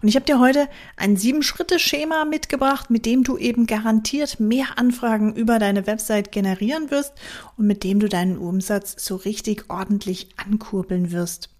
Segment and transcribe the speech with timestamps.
[0.00, 5.34] Und ich habe dir heute ein Sieben-Schritte-Schema mitgebracht, mit dem du eben garantiert mehr Anfragen
[5.34, 7.12] über deine Website generieren wirst
[7.56, 11.50] und mit dem du deinen Umsatz so richtig ordentlich ankurbeln wirst.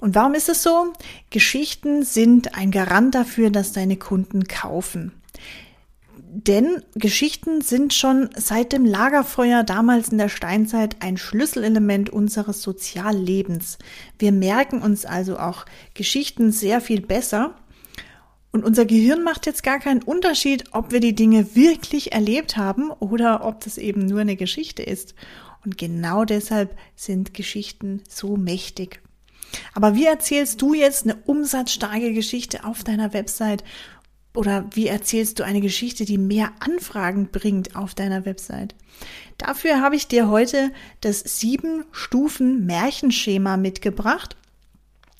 [0.00, 0.92] Und warum ist es so?
[1.28, 5.12] Geschichten sind ein Garant dafür, dass deine Kunden kaufen.
[6.32, 13.78] Denn Geschichten sind schon seit dem Lagerfeuer damals in der Steinzeit ein Schlüsselelement unseres Soziallebens.
[14.16, 17.56] Wir merken uns also auch Geschichten sehr viel besser.
[18.52, 22.92] Und unser Gehirn macht jetzt gar keinen Unterschied, ob wir die Dinge wirklich erlebt haben
[22.92, 25.16] oder ob das eben nur eine Geschichte ist.
[25.64, 29.00] Und genau deshalb sind Geschichten so mächtig.
[29.74, 33.64] Aber wie erzählst du jetzt eine umsatzstarke Geschichte auf deiner Website
[34.34, 38.74] oder wie erzählst du eine Geschichte, die mehr Anfragen bringt auf deiner Website?
[39.38, 44.36] Dafür habe ich dir heute das sieben Stufen Märchenschema mitgebracht.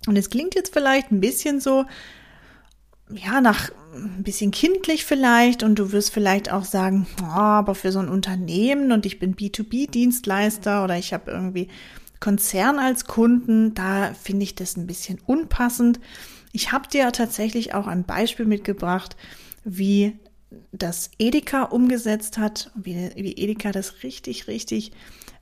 [0.07, 1.85] Und es klingt jetzt vielleicht ein bisschen so,
[3.13, 7.91] ja, nach ein bisschen kindlich vielleicht und du wirst vielleicht auch sagen, oh, aber für
[7.91, 11.69] so ein Unternehmen und ich bin B2B-Dienstleister oder ich habe irgendwie
[12.21, 15.99] Konzern als Kunden, da finde ich das ein bisschen unpassend.
[16.53, 19.17] Ich habe dir tatsächlich auch ein Beispiel mitgebracht,
[19.65, 20.19] wie
[20.73, 24.93] das Edeka umgesetzt hat, wie, wie Edeka das richtig, richtig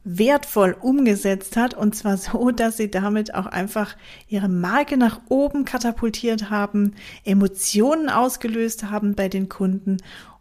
[0.04, 1.74] wertvoll umgesetzt hat.
[1.74, 3.96] Und zwar so, dass sie damit auch einfach
[4.28, 9.98] ihre Marke nach oben katapultiert haben, Emotionen ausgelöst haben bei den Kunden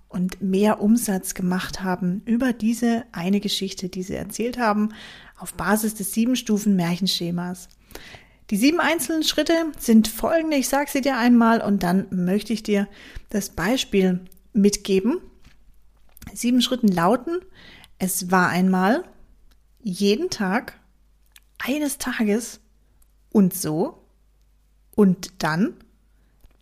[0.10, 4.90] und mehr Umsatz gemacht haben über diese eine Geschichte, die sie erzählt haben,
[5.38, 7.68] auf Basis des sieben Stufen Märchenschemas.
[8.50, 10.58] Die sieben einzelnen Schritte sind folgende.
[10.58, 12.88] Ich sage sie dir einmal und dann möchte ich dir
[13.30, 14.22] das Beispiel
[14.54, 15.20] mitgeben.
[16.34, 17.40] Sieben Schritten lauten,
[18.00, 19.04] es war einmal
[19.82, 20.80] jeden Tag,
[21.60, 22.60] eines Tages
[23.32, 24.04] und so
[24.96, 25.74] und dann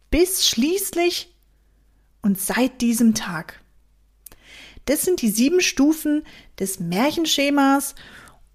[0.09, 1.35] bis schließlich
[2.21, 3.61] und seit diesem Tag.
[4.85, 6.23] Das sind die sieben Stufen
[6.59, 7.95] des Märchenschemas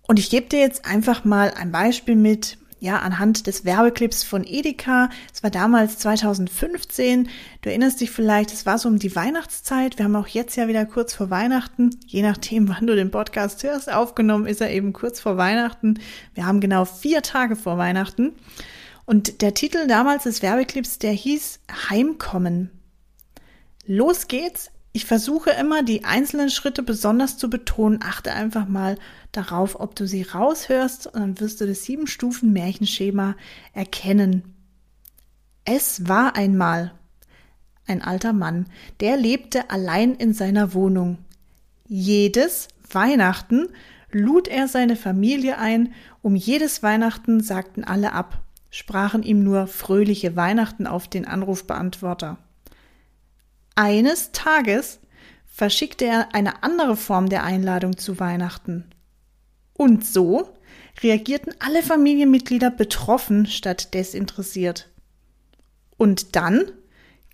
[0.03, 4.43] und ich gebe dir jetzt einfach mal ein Beispiel mit, ja, anhand des Werbeclips von
[4.45, 5.11] Edeka.
[5.33, 7.29] Es war damals 2015.
[7.61, 9.99] Du erinnerst dich vielleicht, es war so um die Weihnachtszeit.
[9.99, 11.91] Wir haben auch jetzt ja wieder kurz vor Weihnachten.
[12.07, 16.01] Je nachdem, wann du den Podcast hörst, aufgenommen ist er eben kurz vor Weihnachten.
[16.35, 18.33] Wir haben genau vier Tage vor Weihnachten.
[19.05, 21.61] Und der Titel damals des Werbeclips, der hieß
[21.91, 22.71] Heimkommen.
[23.87, 28.01] Los geht's ich versuche immer, die einzelnen Schritte besonders zu betonen.
[28.03, 28.99] Achte einfach mal
[29.31, 33.37] darauf, ob du sie raushörst und dann wirst du das sieben Stufen Märchenschema
[33.73, 34.55] erkennen.
[35.65, 36.93] Es war einmal
[37.87, 38.67] ein alter Mann,
[39.01, 41.19] der lebte allein in seiner Wohnung.
[41.87, 43.69] Jedes Weihnachten
[44.11, 50.37] lud er seine Familie ein, um jedes Weihnachten sagten alle ab, sprachen ihm nur fröhliche
[50.37, 52.39] Weihnachten auf den Anrufbeantworter.
[53.81, 55.01] Eines Tages
[55.47, 58.85] verschickte er eine andere Form der Einladung zu Weihnachten.
[59.73, 60.51] Und so
[61.03, 64.91] reagierten alle Familienmitglieder betroffen statt desinteressiert.
[65.97, 66.71] Und dann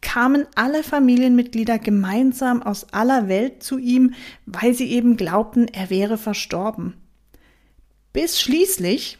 [0.02, 4.14] kamen alle Familienmitglieder gemeinsam aus aller Welt zu ihm,
[4.44, 6.94] weil sie eben glaubten, er wäre verstorben.
[8.12, 9.18] Bis schließlich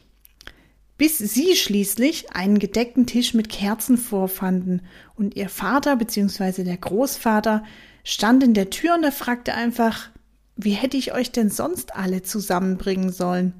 [0.98, 4.82] bis sie schließlich einen gedeckten Tisch mit Kerzen vorfanden
[5.14, 6.64] und ihr Vater bzw.
[6.64, 7.64] der Großvater
[8.04, 10.10] stand in der Tür und er fragte einfach,
[10.56, 13.52] wie hätte ich euch denn sonst alle zusammenbringen sollen?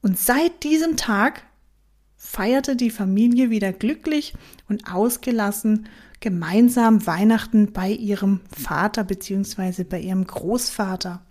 [0.00, 1.44] Und seit diesem Tag
[2.16, 4.34] feierte die Familie wieder glücklich
[4.68, 5.86] und ausgelassen
[6.20, 9.84] gemeinsam Weihnachten bei ihrem Vater bzw.
[9.84, 11.24] bei ihrem Großvater.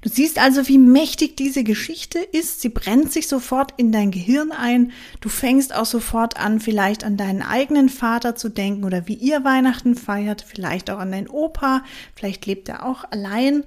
[0.00, 2.60] Du siehst also, wie mächtig diese Geschichte ist.
[2.60, 4.92] Sie brennt sich sofort in dein Gehirn ein.
[5.20, 9.44] Du fängst auch sofort an, vielleicht an deinen eigenen Vater zu denken oder wie ihr
[9.44, 11.82] Weihnachten feiert, vielleicht auch an deinen Opa,
[12.14, 13.64] vielleicht lebt er auch allein.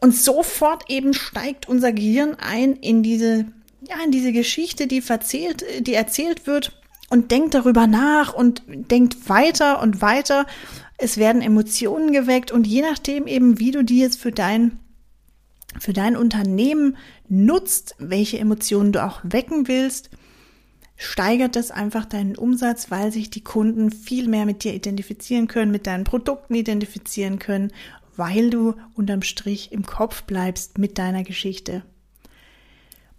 [0.00, 3.46] Und sofort eben steigt unser Gehirn ein in diese,
[3.88, 6.72] ja, in diese Geschichte, die verzählt, die erzählt wird
[7.08, 10.46] und denkt darüber nach und denkt weiter und weiter.
[11.02, 14.78] Es werden Emotionen geweckt und je nachdem eben, wie du die jetzt für dein,
[15.80, 16.96] für dein Unternehmen
[17.28, 20.10] nutzt, welche Emotionen du auch wecken willst,
[20.96, 25.72] steigert das einfach deinen Umsatz, weil sich die Kunden viel mehr mit dir identifizieren können,
[25.72, 27.72] mit deinen Produkten identifizieren können
[28.16, 31.82] weil du unterm Strich im Kopf bleibst mit deiner Geschichte.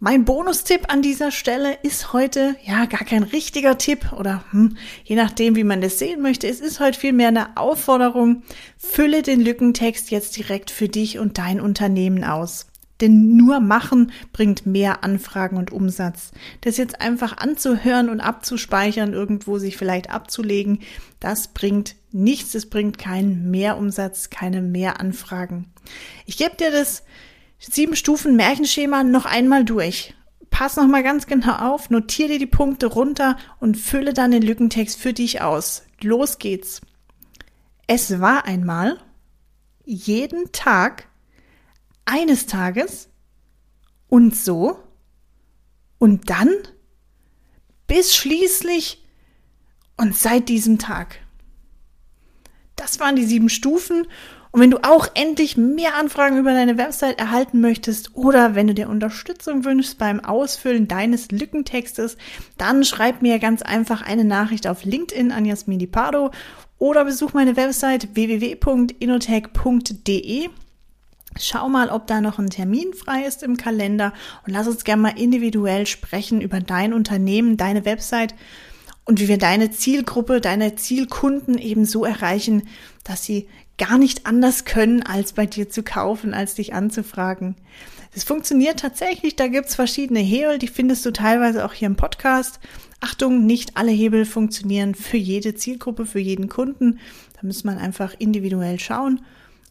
[0.06, 5.16] Mein Bonustipp an dieser Stelle ist heute ja gar kein richtiger Tipp oder hm, je
[5.16, 6.46] nachdem, wie man das sehen möchte.
[6.46, 8.44] Es ist heute vielmehr eine Aufforderung.
[8.78, 12.68] Fülle den Lückentext jetzt direkt für dich und dein Unternehmen aus.
[13.00, 16.34] Denn nur machen bringt mehr Anfragen und Umsatz.
[16.60, 20.82] Das jetzt einfach anzuhören und abzuspeichern, irgendwo sich vielleicht abzulegen,
[21.22, 22.54] das bringt nichts.
[22.56, 25.68] Es bringt keinen Mehrumsatz, keine Mehranfragen.
[26.26, 27.04] Ich gebe dir das
[27.72, 30.14] sieben Stufen Märchenschema noch einmal durch.
[30.50, 34.44] Pass noch mal ganz genau auf, notiere dir die Punkte runter und fülle dann den
[34.44, 35.84] Lückentext für dich aus.
[36.02, 36.82] Los geht's.
[37.88, 38.98] Es war einmal
[39.86, 41.08] jeden Tag
[42.06, 43.10] eines Tages
[44.10, 44.78] und so
[45.98, 46.50] und dann
[47.88, 49.04] bis schließlich
[49.98, 51.20] und seit diesem Tag.
[52.76, 54.08] Das waren die sieben Stufen.
[54.54, 58.76] Und wenn du auch endlich mehr Anfragen über deine Website erhalten möchtest oder wenn du
[58.76, 62.18] dir Unterstützung wünschst beim Ausfüllen deines Lückentextes,
[62.60, 66.30] dann schreib mir ganz einfach eine Nachricht auf LinkedIn an Jasmini Pardo
[66.78, 70.50] oder besuch meine Website www.inotech.de.
[71.40, 74.14] Schau mal, ob da noch ein Termin frei ist im Kalender
[74.46, 78.36] und lass uns gerne mal individuell sprechen über dein Unternehmen, deine Website
[79.06, 82.68] und wie wir deine Zielgruppe, deine Zielkunden eben so erreichen,
[83.04, 83.48] dass sie
[83.78, 87.56] gar nicht anders können, als bei dir zu kaufen, als dich anzufragen.
[88.14, 92.60] Das funktioniert tatsächlich, da gibt's verschiedene Hebel, die findest du teilweise auch hier im Podcast.
[93.00, 97.00] Achtung, nicht alle Hebel funktionieren für jede Zielgruppe, für jeden Kunden.
[97.34, 99.22] Da muss man einfach individuell schauen.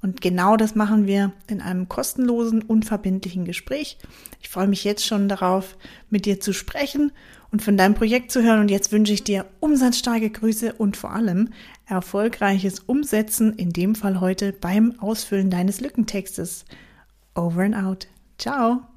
[0.02, 3.99] Und genau das machen wir in einem kostenlosen, unverbindlichen Gespräch.
[4.40, 5.76] Ich freue mich jetzt schon darauf,
[6.10, 7.12] mit dir zu sprechen
[7.52, 8.60] und von deinem Projekt zu hören.
[8.60, 11.50] Und jetzt wünsche ich dir umsatzstarke Grüße und vor allem
[11.87, 16.64] erfolgreiches Umsetzen, in dem Fall heute beim Ausfüllen deines Lückentextes.
[17.34, 18.08] Over and out.
[18.38, 18.91] Ciao.